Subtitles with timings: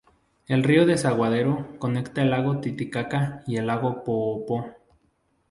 [0.47, 4.65] El río Desaguadero conecta el lago Titicaca y el lago Poopó.